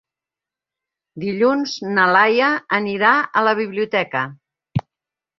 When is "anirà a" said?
2.77-3.43